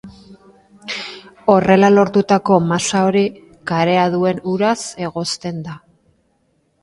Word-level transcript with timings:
Horrela 1.55 1.89
lortutako 1.97 2.57
masa 2.71 3.03
hori 3.09 3.23
karea 3.73 4.07
duen 4.15 4.41
uraz 4.55 4.79
egozten 5.09 5.61
da. 5.69 5.77